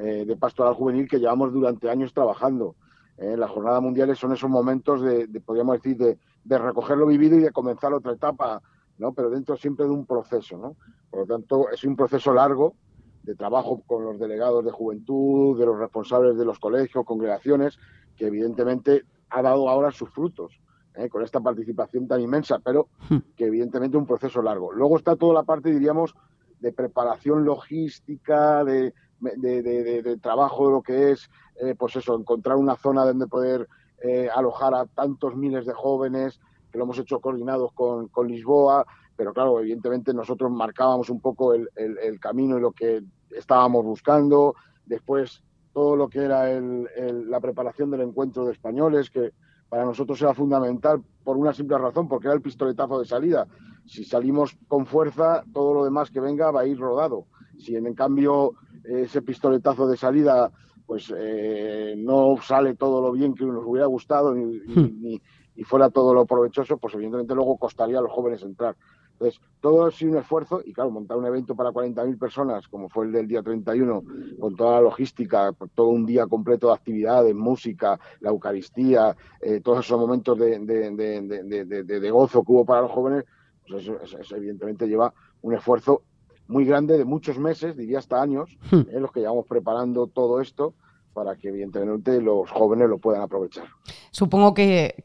eh, 0.02 0.24
de 0.26 0.38
pastoral 0.38 0.76
juvenil 0.76 1.10
que 1.10 1.20
llevamos 1.20 1.52
durante 1.52 1.90
años 1.90 2.14
trabajando. 2.14 2.76
Eh, 3.18 3.36
las 3.36 3.52
jornadas 3.52 3.82
mundiales 3.82 4.18
son 4.18 4.32
esos 4.32 4.50
momentos 4.50 5.02
de, 5.02 5.28
podríamos 5.46 5.82
decir, 5.82 5.98
de, 5.98 6.58
recoger 6.58 6.96
lo 6.98 7.06
vivido 7.06 7.36
y 7.36 7.42
de 7.42 7.52
comenzar 7.52 7.94
otra 7.94 8.14
etapa, 8.14 8.62
¿no? 8.98 9.12
Pero 9.12 9.30
dentro 9.30 9.58
siempre 9.58 9.86
de 9.86 9.92
un 9.92 10.06
proceso, 10.06 10.58
¿no? 10.58 10.78
Por 11.10 11.20
lo 11.20 11.26
tanto, 11.26 11.70
es 11.70 11.84
un 11.84 11.98
proceso 11.98 12.34
largo 12.34 12.76
de 13.24 13.36
trabajo 13.36 13.84
con 13.86 14.06
los 14.06 14.18
delegados 14.18 14.64
de 14.64 14.72
juventud, 14.72 15.60
de 15.60 15.66
los 15.66 15.78
responsables 15.78 16.38
de 16.38 16.46
los 16.46 16.60
colegios, 16.60 17.04
congregaciones, 17.04 17.78
que 18.16 18.28
evidentemente 18.28 19.04
ha 19.30 19.42
dado 19.42 19.68
ahora 19.68 19.92
sus 19.92 20.10
frutos. 20.12 20.62
¿eh? 20.96 21.10
con 21.10 21.24
esta 21.24 21.42
participación 21.42 22.08
tan 22.08 22.22
inmensa, 22.22 22.60
pero 22.60 22.88
hmm. 23.10 23.18
que 23.36 23.48
evidentemente 23.48 23.98
es 23.98 24.02
un 24.02 24.08
proceso 24.08 24.42
largo. 24.42 24.72
Luego 24.72 24.96
está 24.96 25.18
toda 25.18 25.34
la 25.34 25.44
parte, 25.44 25.72
diríamos, 25.72 26.16
de 26.62 26.72
preparación 26.72 27.44
logística, 27.44 28.64
de, 28.64 28.94
de, 29.20 30.20
trabajo 30.22 30.68
de 30.68 30.74
lo 30.74 30.82
que 30.82 31.12
es, 31.12 31.30
eh, 31.62 31.76
pues 31.78 31.96
eso, 31.96 32.18
encontrar 32.18 32.58
una 32.58 32.76
zona 32.76 33.06
donde 33.06 33.28
poder 33.28 33.68
eh, 34.02 34.30
alojar 34.34 34.74
a 34.74 34.86
tantos 34.86 35.36
miles 35.36 35.66
de 35.66 35.74
jóvenes, 35.74 36.40
que 36.72 36.78
lo 36.78 36.86
hemos 36.86 37.00
hecho 37.00 37.20
coordinados 37.20 37.74
con, 37.74 38.08
con 38.08 38.28
Lisboa, 38.28 38.86
pero 39.16 39.34
claro, 39.34 39.60
evidentemente 39.60 40.14
nosotros 40.14 40.50
marcábamos 40.52 41.10
un 41.10 41.20
poco 41.20 41.54
el, 41.54 41.68
el, 41.76 42.20
camino 42.20 42.58
y 42.58 42.62
lo 42.62 42.72
que 42.72 43.04
estábamos 43.32 43.84
buscando, 43.84 44.56
después 44.86 45.44
todo 45.74 45.96
lo 45.96 46.08
que 46.08 46.20
era 46.20 46.48
la 46.52 47.40
preparación 47.40 47.92
del 47.92 48.02
encuentro 48.02 48.46
de 48.46 48.54
españoles, 48.54 49.10
que 49.10 49.34
para 49.68 49.86
nosotros 49.86 50.22
era 50.22 50.34
fundamental 50.34 51.04
por 51.24 51.38
una 51.38 51.54
simple 51.54 51.78
razón, 51.78 52.08
porque 52.08 52.28
era 52.28 52.36
el 52.36 52.42
pistoletazo 52.42 53.00
de 53.00 53.06
salida. 53.06 53.48
Si 53.86 54.04
salimos 54.04 54.58
con 54.68 54.86
fuerza, 54.86 55.44
todo 55.54 55.74
lo 55.74 55.84
demás 55.84 56.10
que 56.10 56.20
venga 56.20 56.52
va 56.52 56.62
a 56.62 56.66
ir 56.66 56.80
rodado. 56.80 57.26
Si 57.58 57.76
en 57.76 57.94
cambio 57.94 58.54
ese 58.90 59.22
pistoletazo 59.22 59.88
de 59.88 59.98
salida 59.98 60.52
pues 60.86 61.14
eh, 61.16 61.94
no 61.98 62.38
sale 62.42 62.74
todo 62.74 63.00
lo 63.00 63.12
bien 63.12 63.36
que 63.36 63.46
nos 63.46 63.64
hubiera 63.64 63.86
gustado 63.86 64.34
hmm. 64.34 65.02
ni, 65.02 65.22
y 65.56 65.64
fuera 65.64 65.90
todo 65.90 66.14
lo 66.14 66.26
provechoso, 66.26 66.78
pues 66.78 66.96
evidentemente 66.96 67.36
luego 67.36 67.58
costaría 67.58 68.00
a 68.00 68.02
los 68.02 68.12
jóvenes 68.12 68.42
entrar. 68.42 68.76
Entonces, 69.12 69.42
todo 69.60 69.86
ha 69.86 69.92
sido 69.92 70.14
un 70.14 70.18
esfuerzo 70.20 70.62
y 70.66 70.72
claro, 70.72 70.90
montar 70.90 71.18
un 71.18 71.26
evento 71.26 71.54
para 71.54 71.72
40.000 71.72 72.18
personas, 72.18 72.68
como 72.70 72.88
fue 72.88 73.06
el 73.06 73.12
del 73.12 73.28
día 73.28 73.44
31, 73.44 74.04
con 74.40 74.56
toda 74.56 74.76
la 74.76 74.82
logística, 74.82 75.54
todo 75.76 75.90
un 75.90 76.06
día 76.06 76.26
completo 76.26 76.68
de 76.68 76.74
actividades, 76.74 77.36
música, 77.36 78.00
la 78.22 78.30
Eucaristía, 78.30 79.16
eh, 79.42 79.60
todos 79.60 79.86
esos 79.86 80.00
momentos 80.00 80.40
de, 80.40 80.58
de, 80.60 82.10
gozo 82.12 82.44
que 82.44 82.52
hubo 82.54 82.66
para 82.66 82.84
los 82.84 82.92
jóvenes, 82.92 83.26
pues 83.68 83.86
eso, 83.86 84.36
evidentemente 84.38 84.88
lleva 84.88 85.14
un 85.42 85.54
esfuerzo 85.54 86.02
muy 86.50 86.66
grande 86.66 86.98
de 86.98 87.06
muchos 87.06 87.38
meses, 87.38 87.78
diría 87.78 88.00
hasta 88.00 88.22
años, 88.22 88.50
hmm. 88.72 88.90
en 88.92 89.02
los 89.02 89.12
que 89.12 89.22
llevamos 89.22 89.46
preparando 89.46 90.08
todo 90.08 90.42
esto 90.42 90.74
para 91.14 91.36
que 91.36 91.50
evidentemente 91.50 92.22
los 92.22 92.50
jóvenes 92.50 92.90
lo 92.90 92.98
puedan 92.98 93.22
aprovechar. 93.22 93.66
Supongo 94.12 94.54
que, 94.54 94.96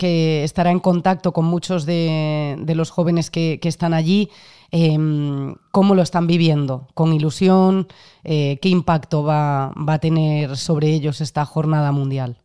estará 0.43 0.71
en 0.71 0.81
contacto 0.81 1.33
con 1.33 1.45
muchos 1.45 1.87
de, 1.87 2.57
los 2.75 2.91
jóvenes 2.91 3.31
que, 3.31 3.59
están 3.63 3.93
allí. 3.93 4.31
Em, 4.71 5.55
¿Cómo 5.71 5.95
lo 5.95 6.03
están 6.03 6.27
viviendo? 6.27 6.89
¿Con 6.95 7.13
ilusión? 7.13 7.89
Eh, 8.23 8.59
¿Qué 8.61 8.69
impacto 8.69 9.23
va, 9.23 9.73
va, 9.77 9.95
a 9.95 9.99
tener 9.99 10.57
sobre 10.57 10.89
ellos 10.89 11.21
esta 11.21 11.45
jornada 11.45 11.93
mundial? 11.93 12.39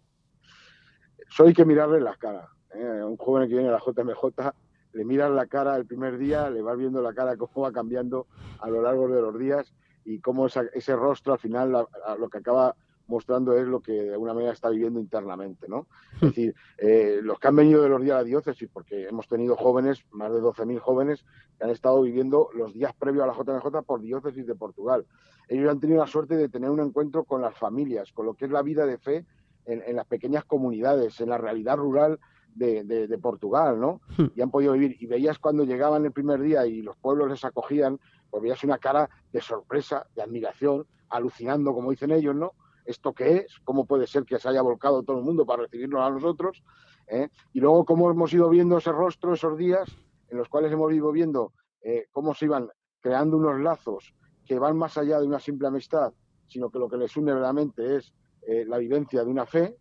Eso 1.30 1.46
hay 1.46 1.54
que 1.54 1.66
mirarle 1.66 2.02
las 2.02 2.18
caras. 2.18 2.46
¿eh? 2.74 3.04
Un 3.04 3.18
joven 3.18 3.48
que 3.48 3.56
viene 3.56 3.70
a 3.70 3.74
la 3.74 3.80
JMJ, 3.80 4.52
le 4.94 5.06
miras 5.06 5.32
la 5.32 5.48
cara 5.48 5.76
el 5.76 5.86
primer 5.86 6.18
día, 6.18 6.50
le 6.50 6.62
vas 6.62 6.78
viendo 6.78 7.02
la 7.02 7.14
cara 7.14 7.38
cómo 7.38 7.66
va 7.66 7.72
cambiando 7.72 8.28
a 8.60 8.70
lo 8.70 8.82
largo 8.82 9.08
de 9.08 9.22
los 9.22 9.38
días 9.38 9.74
y 10.06 10.20
cómo 10.20 10.48
ese 10.48 10.96
rostro 10.96 11.34
al 11.34 11.40
final 11.40 11.88
lo 12.18 12.30
que 12.30 12.38
acaba 12.38 12.76
mostrando 13.10 13.58
es 13.58 13.68
lo 13.68 13.82
que 13.82 13.92
de 13.92 14.14
alguna 14.14 14.34
manera 14.34 14.54
está 14.54 14.70
viviendo 14.70 15.00
internamente, 15.00 15.68
¿no? 15.68 15.88
Es 16.16 16.22
decir, 16.30 16.56
eh, 16.78 17.20
los 17.22 17.40
que 17.40 17.48
han 17.48 17.56
venido 17.56 17.82
de 17.82 17.90
los 17.90 18.02
días 18.02 18.16
a 18.16 18.20
la 18.20 18.24
diócesis, 18.24 18.70
porque 18.72 19.08
hemos 19.08 19.28
tenido 19.28 19.58
jóvenes, 19.58 20.06
más 20.12 20.32
de 20.32 20.40
12.000 20.40 20.80
jóvenes, 20.80 21.26
que 21.58 21.64
han 21.66 21.72
estado 21.72 22.02
viviendo 22.04 22.50
los 22.54 22.74
días 22.74 22.94
previos 22.98 23.24
a 23.24 23.28
la 23.28 23.34
JMJ 23.34 23.82
por 23.86 24.02
diócesis 24.02 24.46
de 24.46 24.56
Portugal. 24.56 25.06
Ellos 25.48 25.70
han 25.70 25.80
tenido 25.80 26.00
la 26.00 26.08
suerte 26.08 26.36
de 26.36 26.50
tener 26.50 26.70
un 26.70 26.80
encuentro 26.80 27.24
con 27.24 27.42
las 27.42 27.58
familias, 27.58 28.12
con 28.14 28.28
lo 28.28 28.36
que 28.36 28.46
es 28.46 28.52
la 28.52 28.62
vida 28.62 28.86
de 28.86 29.00
fe 29.00 29.26
en, 29.66 29.96
las 29.96 30.06
pequeñas 30.06 30.46
comunidades, 30.46 31.20
en 31.20 31.30
la 31.30 31.38
realidad 31.38 31.78
rural 31.78 32.20
de, 32.56 33.20
Portugal, 33.22 33.80
¿no? 33.80 34.02
Hmm. 34.18 34.28
Y 34.36 34.42
han 34.42 34.52
podido 34.52 34.74
vivir. 34.74 34.98
Y 35.00 35.06
veías 35.06 35.40
cuando 35.40 35.64
llegaban 35.64 36.06
el 36.06 36.12
primer 36.12 36.42
día 36.42 36.66
y 36.66 36.82
los 36.82 36.98
pueblos 36.98 37.30
les 37.30 37.44
acogían, 37.46 38.00
pues 38.30 38.44
veías 38.44 38.64
una 38.64 38.78
cara 38.78 39.10
de 39.32 39.42
sorpresa, 39.42 40.08
de 40.16 40.22
admiración, 40.22 40.86
alucinando, 41.10 41.74
como 41.74 41.92
dicen 41.92 42.12
ellos, 42.12 42.36
¿no? 42.36 42.54
¿Esto 42.86 43.14
qué 43.14 43.38
es? 43.38 43.60
¿Cómo 43.64 43.86
puede 43.86 44.08
ser 44.08 44.24
que 44.24 44.40
se 44.40 44.50
haya 44.50 44.62
volcado 44.62 45.04
todo 45.04 45.20
el 45.20 45.24
mundo 45.24 45.46
para 45.46 45.64
recibirnos 45.64 46.02
a 46.02 46.10
nosotros? 46.10 46.64
¿Eh? 47.08 47.30
Y 47.54 47.60
luego 47.60 47.86
cómo 47.86 48.10
hemos 48.10 48.34
ido 48.34 48.50
viendo 48.50 48.78
ese 48.78 48.92
rostro 48.92 49.34
esos 49.34 49.58
días 49.58 49.88
en 50.30 50.38
los 50.38 50.48
cuales 50.48 50.72
hemos 50.72 50.92
ido 50.94 51.12
viendo 51.12 51.54
eh, 51.82 52.08
cómo 52.12 52.34
se 52.34 52.46
iban 52.46 52.70
creando 53.00 53.38
unos 53.38 53.60
lazos 53.60 54.14
que 54.46 54.60
van 54.60 54.78
más 54.78 54.98
allá 54.98 55.20
de 55.20 55.28
una 55.28 55.40
simple 55.40 55.68
amistad, 55.68 56.14
sino 56.48 56.70
que 56.70 56.80
lo 56.80 56.90
que 56.90 56.98
les 56.98 57.16
une 57.16 57.32
verdaderamente 57.32 57.98
es 57.98 58.14
eh, 58.42 58.66
la 58.66 58.78
vivencia 58.78 59.24
de 59.24 59.30
una 59.30 59.46
fe, 59.46 59.78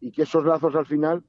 y 0.00 0.12
que 0.12 0.22
esos 0.22 0.44
lazos 0.44 0.76
al 0.76 0.86
final 0.86 1.24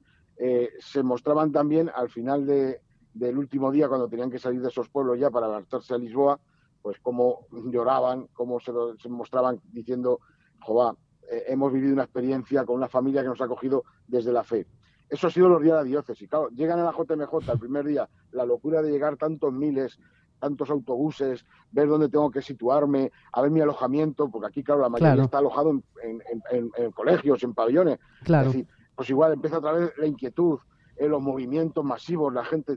se 0.80 1.02
mostraban 1.02 1.52
también 1.52 1.90
al 1.94 2.10
final 2.10 2.46
del 2.46 3.38
último 3.38 3.70
día, 3.70 3.88
cuando 3.88 4.08
tenían 4.08 4.30
que 4.30 4.38
salir 4.38 4.60
de 4.60 4.68
esos 4.68 4.88
pueblos 4.88 5.18
ya 5.18 5.30
para 5.30 5.48
marcharse 5.48 5.94
a 5.94 5.98
Lisboa, 5.98 6.40
pues 6.82 6.98
cómo 7.00 7.46
lloraban, 7.50 8.28
cómo 8.32 8.58
se, 8.58 8.72
se 9.00 9.08
mostraban 9.08 9.60
diciendo 9.72 10.20
Jová, 10.60 10.96
eh, 11.30 11.44
hemos 11.48 11.72
vivido 11.72 11.92
una 11.92 12.04
experiencia 12.04 12.64
con 12.64 12.76
una 12.76 12.88
familia 12.88 13.22
que 13.22 13.28
nos 13.28 13.40
ha 13.40 13.44
acogido 13.44 13.84
desde 14.06 14.32
la 14.32 14.44
fe. 14.44 14.66
Eso 15.08 15.26
ha 15.26 15.30
sido 15.30 15.48
los 15.48 15.62
días 15.62 15.76
de 15.76 15.82
la 15.82 15.88
diócesis. 15.88 16.28
Claro, 16.28 16.48
llegan 16.50 16.78
a 16.78 16.84
la 16.84 16.92
JMJ 16.92 17.52
el 17.52 17.58
primer 17.58 17.86
día, 17.86 18.08
la 18.32 18.44
locura 18.44 18.82
de 18.82 18.90
llegar 18.90 19.16
tantos 19.16 19.52
miles, 19.52 19.98
tantos 20.38 20.70
autobuses, 20.70 21.44
ver 21.70 21.88
dónde 21.88 22.08
tengo 22.08 22.30
que 22.30 22.42
situarme, 22.42 23.12
a 23.32 23.42
ver 23.42 23.50
mi 23.50 23.60
alojamiento, 23.60 24.28
porque 24.30 24.48
aquí, 24.48 24.64
claro, 24.64 24.80
la 24.80 24.88
mayoría 24.88 25.24
está 25.24 25.38
alojado 25.38 25.70
en, 26.02 26.92
colegios, 26.92 27.42
en 27.44 27.54
pabellones. 27.54 27.98
Claro. 28.24 28.50
Pues 28.94 29.10
igual 29.10 29.32
empieza 29.32 29.58
otra 29.58 29.72
vez 29.72 29.92
la 29.98 30.06
inquietud, 30.06 30.58
eh, 30.96 31.08
los 31.08 31.22
movimientos 31.22 31.84
masivos, 31.84 32.32
la 32.32 32.44
gente. 32.44 32.76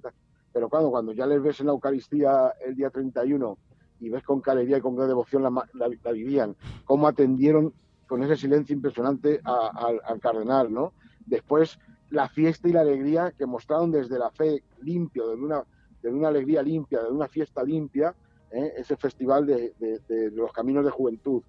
Pero 0.54 0.70
cuando, 0.70 0.90
cuando 0.90 1.14
ya 1.14 1.26
les 1.26 1.42
ves 1.42 1.60
en 1.60 1.68
la 1.68 1.74
Eucaristía 1.74 2.54
el 2.66 2.76
día 2.76 2.90
31 2.90 3.58
y 4.00 4.10
ves 4.10 4.24
con 4.24 4.42
alegría 4.46 4.78
y 4.78 4.82
con 4.82 4.96
qué 4.96 5.04
devoción 5.04 5.44
la, 5.44 6.12
vivían, 6.12 6.56
cómo 6.86 7.08
atendieron 7.08 7.74
con 8.08 8.24
ese 8.24 8.36
silencio 8.36 8.76
impresionante 8.76 9.42
al 9.44 10.20
cardenal, 10.20 10.72
¿no? 10.72 10.94
Después, 11.26 11.80
la 12.10 12.30
fiesta 12.30 12.68
y 12.68 12.74
la 12.74 12.82
alegría 12.82 13.32
que 13.32 13.46
mostraron 13.46 13.92
desde 13.92 14.20
la 14.20 14.30
fe 14.32 14.64
limpio, 14.82 15.28
de 15.28 15.36
una, 15.36 15.64
de 16.02 16.10
una 16.10 16.28
alegría 16.28 16.62
limpia, 16.62 17.02
de 17.02 17.10
una 17.10 17.28
fiesta 17.28 17.64
limpia, 17.64 18.14
¿eh? 18.52 18.74
ese 18.78 18.96
festival 18.96 19.46
de, 19.46 19.74
los 20.34 20.52
caminos 20.54 20.86
de 20.86 20.92
juventud. 20.92 21.42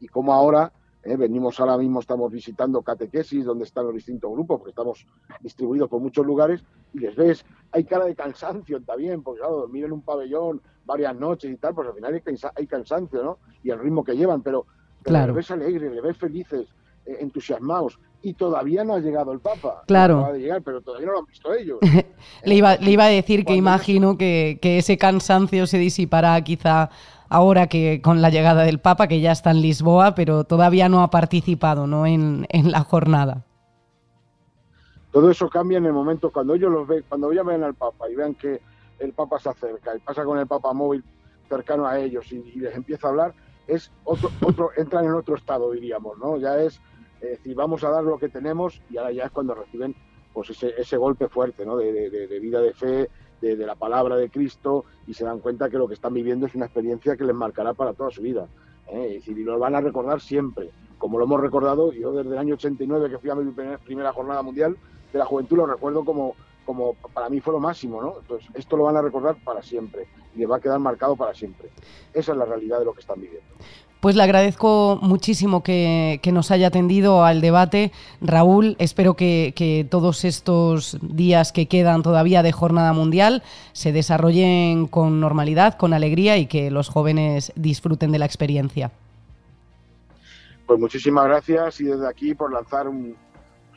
Y 0.00 0.08
cómo 0.08 0.32
ahora, 0.32 0.72
¿eh? 1.04 1.16
venimos 1.16 1.60
ahora 1.60 1.76
mismo, 1.78 2.00
estamos 2.00 2.30
visitando 2.30 2.82
catequesis, 2.82 3.44
donde 3.44 3.64
están 3.64 3.86
los 3.86 3.94
distintos 3.94 4.30
grupos, 4.32 4.58
porque 4.58 4.70
estamos 4.70 5.06
distribuidos 5.40 5.88
por 5.88 6.00
muchos 6.00 6.24
lugares, 6.24 6.64
y 6.92 6.98
les 6.98 7.14
ves, 7.14 7.44
hay 7.72 7.84
cara 7.84 8.04
de 8.04 8.14
cansancio 8.14 8.82
también, 8.82 9.22
porque 9.22 9.40
claro, 9.40 9.56
dormir 9.56 9.84
en 9.84 9.92
un 9.92 10.02
pabellón, 10.02 10.60
varias 10.84 11.14
noches 11.16 11.50
y 11.50 11.56
tal, 11.56 11.74
pues 11.74 11.88
al 11.88 11.94
final 11.94 12.22
hay, 12.56 12.66
cansancio, 12.66 13.22
¿no? 13.22 13.38
Y 13.62 13.70
el 13.70 13.78
ritmo 13.78 14.04
que 14.04 14.16
llevan, 14.16 14.42
pero, 14.42 14.66
claro. 15.02 15.28
le 15.28 15.36
ves 15.36 15.50
alegres, 15.50 15.92
le 15.92 16.00
ves 16.00 16.16
felices, 16.16 16.68
eh, 17.06 17.16
entusiasmados. 17.20 17.98
Y 18.24 18.32
todavía 18.32 18.84
no 18.84 18.94
ha 18.94 19.00
llegado 19.00 19.32
el 19.32 19.40
Papa. 19.40 19.82
Claro. 19.86 20.22
No 20.22 20.32
de 20.32 20.40
llegar, 20.40 20.62
pero 20.62 20.80
todavía 20.80 21.06
no 21.06 21.12
lo 21.12 21.18
han 21.20 21.26
visto 21.26 21.52
ellos. 21.52 21.78
le, 22.44 22.54
iba, 22.54 22.76
le 22.76 22.90
iba 22.90 23.04
a 23.04 23.08
decir 23.08 23.44
que 23.44 23.54
imagino 23.54 24.16
que, 24.16 24.58
ese 24.62 24.96
cansancio 24.96 25.66
se 25.66 25.78
disipará 25.78 26.40
quizá 26.42 26.90
ahora 27.28 27.66
que 27.66 28.00
con 28.02 28.22
la 28.22 28.30
llegada 28.30 28.64
del 28.64 28.80
Papa, 28.80 29.08
que 29.08 29.20
ya 29.20 29.30
está 29.30 29.50
en 29.50 29.60
Lisboa, 29.60 30.14
pero 30.14 30.44
todavía 30.44 30.88
no 30.88 31.02
ha 31.02 31.10
participado 31.10 31.86
¿no? 31.86 32.06
En, 32.06 32.46
en 32.48 32.72
la 32.72 32.80
jornada. 32.80 33.44
Todo 35.12 35.30
eso 35.30 35.48
cambia 35.48 35.78
en 35.78 35.86
el 35.86 35.92
momento 35.92 36.32
cuando 36.32 36.54
ellos 36.54 36.72
los 36.72 36.88
ven, 36.88 37.04
cuando 37.08 37.32
ya 37.32 37.42
ven 37.42 37.62
al 37.62 37.74
Papa 37.74 38.08
y 38.10 38.16
vean 38.16 38.34
que 38.34 38.60
el 38.98 39.12
Papa 39.12 39.38
se 39.38 39.50
acerca 39.50 39.94
y 39.94 40.00
pasa 40.00 40.24
con 40.24 40.38
el 40.38 40.46
Papa 40.46 40.72
móvil 40.72 41.04
cercano 41.48 41.86
a 41.86 41.98
ellos 41.98 42.32
y, 42.32 42.42
les 42.58 42.74
empieza 42.74 43.06
a 43.06 43.10
hablar, 43.10 43.34
es 43.66 43.92
otro, 44.04 44.30
otro, 44.40 44.70
entran 44.76 45.04
en 45.04 45.14
otro 45.14 45.36
estado, 45.36 45.70
diríamos, 45.72 46.18
¿no? 46.18 46.36
Ya 46.38 46.58
es 46.58 46.80
decir, 47.30 47.54
vamos 47.54 47.84
a 47.84 47.90
dar 47.90 48.04
lo 48.04 48.18
que 48.18 48.28
tenemos 48.28 48.80
y 48.90 48.96
ahora 48.96 49.12
ya 49.12 49.24
es 49.24 49.30
cuando 49.30 49.54
reciben 49.54 49.94
pues 50.32 50.50
ese, 50.50 50.96
golpe 50.96 51.28
fuerte, 51.28 51.64
¿no? 51.64 51.76
De, 51.76 52.40
vida 52.40 52.60
de 52.60 52.72
fe, 52.72 53.08
de, 53.40 53.56
la 53.56 53.76
palabra 53.76 54.16
de 54.16 54.28
Cristo 54.30 54.84
y 55.06 55.14
se 55.14 55.24
dan 55.24 55.38
cuenta 55.38 55.70
que 55.70 55.78
lo 55.78 55.86
que 55.86 55.94
están 55.94 56.12
viviendo 56.12 56.46
es 56.46 56.54
una 56.54 56.66
experiencia 56.66 57.16
que 57.16 57.24
les 57.24 57.36
marcará 57.36 57.72
para 57.74 57.92
toda 57.92 58.10
su 58.10 58.20
vida. 58.20 58.48
¿eh? 58.88 59.06
Es 59.08 59.14
decir, 59.14 59.38
y 59.38 59.44
lo 59.44 59.58
van 59.58 59.76
a 59.76 59.80
recordar 59.80 60.20
siempre, 60.20 60.70
como 60.98 61.18
lo 61.18 61.24
hemos 61.24 61.40
recordado, 61.40 61.92
yo 61.92 62.12
desde 62.12 62.32
el 62.32 62.38
año 62.38 62.54
89 62.54 63.10
que 63.10 63.18
fui 63.18 63.30
a 63.30 63.36
mi 63.36 63.52
primera 63.84 64.12
jornada 64.12 64.42
mundial 64.42 64.76
de 65.12 65.18
la 65.18 65.24
juventud 65.24 65.58
lo 65.58 65.66
recuerdo 65.66 66.04
como 66.04 66.34
como 66.64 66.94
para 67.12 67.28
mí 67.28 67.40
fue 67.40 67.52
lo 67.52 67.60
máximo, 67.60 68.00
¿no? 68.02 68.14
Entonces, 68.20 68.48
esto 68.54 68.76
lo 68.76 68.84
van 68.84 68.96
a 68.96 69.02
recordar 69.02 69.36
para 69.44 69.62
siempre 69.62 70.06
y 70.34 70.38
le 70.40 70.46
va 70.46 70.56
a 70.56 70.60
quedar 70.60 70.78
marcado 70.78 71.16
para 71.16 71.34
siempre. 71.34 71.70
Esa 72.12 72.32
es 72.32 72.38
la 72.38 72.44
realidad 72.44 72.78
de 72.78 72.84
lo 72.84 72.92
que 72.92 73.00
están 73.00 73.20
viviendo. 73.20 73.46
Pues 74.04 74.16
le 74.16 74.22
agradezco 74.22 74.98
muchísimo 75.00 75.62
que, 75.62 76.20
nos 76.30 76.50
haya 76.50 76.66
atendido 76.66 77.24
al 77.24 77.40
debate. 77.40 77.90
Raúl, 78.20 78.76
espero 78.78 79.14
que, 79.14 79.86
todos 79.90 80.26
estos 80.26 80.98
días 81.00 81.52
que 81.52 81.68
quedan 81.68 82.02
todavía 82.02 82.42
de 82.42 82.52
Jornada 82.52 82.92
Mundial 82.92 83.42
se 83.72 83.92
desarrollen 83.92 84.88
con 84.88 85.20
normalidad, 85.20 85.78
con 85.78 85.94
alegría 85.94 86.36
y 86.36 86.44
que 86.44 86.70
los 86.70 86.90
jóvenes 86.90 87.50
disfruten 87.56 88.12
de 88.12 88.18
la 88.18 88.26
experiencia. 88.26 88.90
Pues 90.66 90.78
muchísimas 90.78 91.24
gracias 91.24 91.80
y 91.80 91.84
desde 91.84 92.06
aquí 92.06 92.34
por 92.34 92.52
lanzar 92.52 92.88
un, 92.88 93.16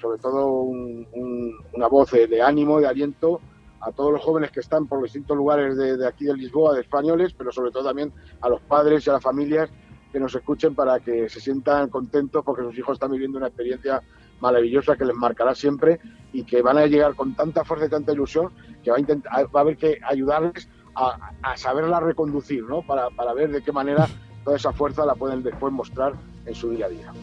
sobre 0.02 0.20
todo 0.20 0.46
una 0.52 1.88
voz 1.88 2.12
de, 2.12 2.42
ánimo, 2.42 2.80
de 2.80 2.88
aliento 2.88 3.40
a 3.80 3.92
todos 3.92 4.12
los 4.12 4.22
jóvenes 4.24 4.52
que 4.52 4.60
están 4.60 4.88
por 4.88 5.02
distintos 5.04 5.38
lugares 5.38 5.78
de, 5.78 6.06
aquí 6.08 6.26
de 6.26 6.34
Lisboa, 6.36 6.74
de 6.74 6.82
españoles, 6.82 7.34
pero 7.38 7.52
sobre 7.52 7.72
todo 7.72 7.86
también 7.86 8.12
a 8.42 8.50
los 8.50 8.62
padres 8.62 9.06
y 9.06 9.10
a 9.10 9.14
las 9.14 9.24
familias 9.24 9.70
que 10.12 10.20
nos 10.20 10.34
escuchen 10.34 10.74
para 10.74 11.00
que 11.00 11.30
se 11.30 11.40
sientan 11.40 11.90
contentos 11.90 12.44
porque 12.44 12.64
sus 12.64 12.78
hijos 12.78 12.94
están 12.94 13.12
viviendo 13.12 13.38
una 13.38 13.48
experiencia 13.48 14.02
maravillosa 14.40 14.96
que 14.96 15.06
les 15.06 15.16
marcará 15.16 15.54
siempre 15.54 16.00
y 16.32 16.44
que 16.44 16.62
van 16.62 16.78
a 16.78 16.86
llegar 16.86 17.16
con 17.16 17.36
tanta 17.36 17.64
fuerza 17.66 17.86
y 17.86 17.90
tanta 17.90 18.14
ilusión 18.14 18.52
que 18.84 18.92
va 18.92 18.98
a, 18.98 19.00
intentar, 19.00 19.46
va 19.54 19.60
a 19.60 19.62
haber 19.62 19.78
que 19.78 20.00
ayudarles 20.08 20.70
a, 20.96 21.56
saberla 21.56 22.00
reconducir, 22.00 22.64
¿no? 22.64 22.82
Para 22.82 23.34
ver 23.34 23.52
de 23.52 23.62
qué 23.62 23.72
manera 23.72 24.08
toda 24.44 24.56
esa 24.56 24.72
fuerza 24.72 25.06
la 25.06 25.14
pueden 25.14 25.44
después 25.44 25.74
mostrar 25.74 26.14
en 26.46 26.56
su 26.56 26.72
día 26.72 26.86
a 26.86 26.90
día. 26.90 27.14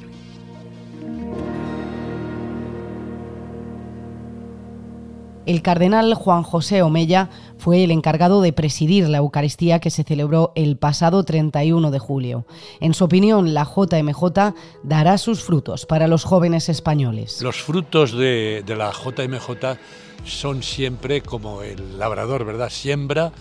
El 5.47 5.61
cardenal 5.61 6.15
Juan 6.15 6.43
José 6.43 6.81
Omella 6.81 7.29
fue 7.59 7.85
el 7.85 7.91
encargado 7.91 8.41
de 8.41 8.55
presidir 8.55 9.09
la 9.11 9.19
Eucaristía 9.19 9.79
que 9.79 9.91
se 9.91 10.03
celebró 10.03 10.53
el 10.55 10.79
pasado 10.79 11.23
31 11.23 11.91
de 11.91 11.99
julio. 11.99 12.47
En 12.81 12.95
su 12.95 13.05
opinión, 13.05 13.53
la 13.53 13.65
JMJ 13.65 14.55
dará 14.83 15.19
sus 15.19 15.43
frutos 15.43 15.85
para 15.85 16.09
los 16.09 16.25
jóvenes 16.25 16.71
españoles. 16.71 17.43
Los 17.43 17.61
frutos 17.61 18.13
de, 18.13 18.65
la 18.67 18.91
JMJ 18.91 19.79
son 20.25 20.63
siempre 20.63 21.21
como 21.21 21.61
el 21.61 21.99
labrador, 21.99 22.47
¿verdad? 22.47 22.71
Siembra 22.71 23.33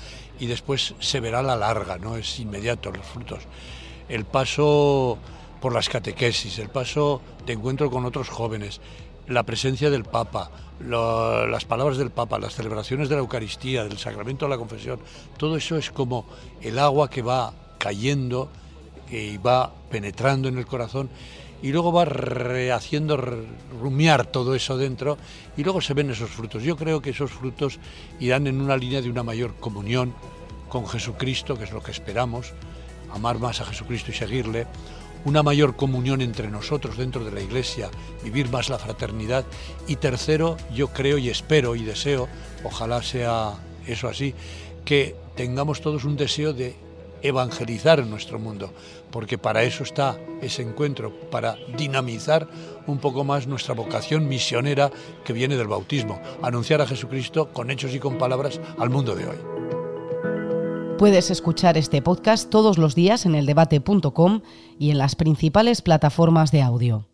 y 0.42 0.48
después 0.48 0.96
se 1.00 1.22
verá 1.22 1.42
la 1.42 1.56
larga, 1.56 1.98
no 1.98 2.18
es 2.18 2.38
inmediato 2.38 2.92
los 2.92 3.06
frutos. 3.06 3.44
El 4.10 4.26
paso 4.26 5.18
por 5.62 5.74
las 5.74 5.88
catequesis, 5.88 6.60
el 6.60 6.68
paso 6.68 7.22
de 7.46 7.54
encuentro 7.54 7.90
con 7.90 8.04
otros 8.04 8.28
jóvenes, 8.28 8.82
la 9.28 9.44
presencia 9.44 9.90
del 9.90 10.04
Papa, 10.04 10.52
las 10.80 11.66
palabras 11.66 11.98
del 11.98 12.12
Papa, 12.12 12.40
las 12.40 12.56
celebraciones 12.56 13.10
de 13.10 13.16
la 13.16 13.22
Eucaristía, 13.22 13.84
del 13.84 13.98
sacramento 13.98 14.46
de 14.46 14.50
la 14.50 14.58
confesión, 14.58 15.00
todo 15.38 15.56
eso 15.56 15.78
es 15.78 15.92
como 15.92 16.26
el 16.62 16.80
agua 16.80 17.10
que 17.10 17.22
va 17.22 17.54
cayendo 17.78 18.50
y 19.10 19.38
va 19.38 19.72
penetrando 19.90 20.48
en 20.48 20.58
el 20.58 20.66
corazón 20.66 21.10
y 21.62 21.72
luego 21.72 21.94
va 21.94 22.04
haciendo 22.76 23.16
rumiar 23.82 24.26
todo 24.26 24.54
eso 24.54 24.78
dentro 24.78 25.18
y 25.56 25.64
luego 25.64 25.80
se 25.80 25.94
ven 25.94 26.10
esos 26.10 26.30
frutos. 26.30 26.62
Yo 26.62 26.76
creo 26.76 27.02
que 27.02 27.12
esos 27.12 27.32
frutos 27.32 27.80
irán 28.20 28.48
en 28.48 28.60
una 28.60 28.76
línea 28.76 29.02
de 29.02 29.10
una 29.10 29.24
mayor 29.24 29.56
comunión 29.56 30.14
con 30.68 30.86
Jesucristo, 30.88 31.58
que 31.58 31.64
es 31.64 31.72
lo 31.72 31.82
que 31.82 31.92
esperamos, 31.92 32.52
amar 33.14 33.40
más 33.40 33.62
a 33.62 33.66
Jesucristo 33.66 34.12
y 34.12 34.16
seguirle, 34.16 34.68
una 35.26 35.44
mayor 35.44 35.76
comunión 35.76 36.22
entre 36.22 36.50
nosotros 36.50 36.98
dentro 36.98 37.24
de 37.24 37.32
la 37.32 37.42
Iglesia, 37.42 37.90
vivir 38.24 38.50
más 38.50 38.70
la 38.70 38.80
fraternidad 38.80 39.46
y 39.88 39.96
tercero, 39.98 40.58
yo 40.74 40.90
creo 40.90 41.18
y 41.18 41.30
espero 41.30 41.76
y 41.76 41.84
deseo, 41.84 42.28
ojalá 42.64 43.02
sea 43.02 43.54
eso 43.88 44.08
así, 44.08 44.34
que 44.86 45.16
tengamos 45.36 45.82
todos 45.82 46.04
un 46.04 46.18
deseo 46.18 46.54
de 46.54 46.76
evangelizar 47.22 48.00
en 48.00 48.10
nuestro 48.10 48.38
mundo, 48.38 48.72
porque 49.10 49.38
para 49.38 49.64
eso 49.64 49.84
está 49.84 50.18
ese 50.42 50.62
encuentro, 50.62 51.12
para 51.32 51.56
dinamizar 51.78 52.48
un 52.86 53.00
poco 53.00 53.24
más 53.24 53.48
nuestra 53.48 53.74
vocación 53.74 54.28
misionera 54.28 54.92
que 55.24 55.34
viene 55.34 55.56
del 55.56 55.68
bautismo, 55.68 56.22
anunciar 56.42 56.82
a 56.82 56.88
Jesucristo 56.88 57.50
con 57.54 57.72
hechos 57.72 57.94
y 57.96 58.00
con 58.00 58.18
palabras 58.18 58.60
al 58.78 58.90
mundo 58.90 59.16
de 59.16 59.28
hoy. 59.28 59.63
Puedes 60.98 61.32
escuchar 61.32 61.76
este 61.78 62.02
podcast 62.02 62.50
todos 62.50 62.78
los 62.78 62.94
días 62.94 63.26
en 63.26 63.36
eldebate.com 63.36 64.42
y 64.78 64.92
en 64.92 65.00
las 65.00 65.16
principales 65.16 65.82
plataformas 65.82 66.52
de 66.52 66.62
audio. 66.62 67.13